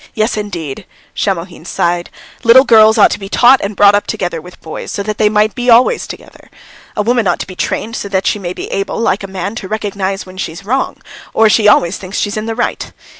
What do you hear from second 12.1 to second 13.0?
she's in the right.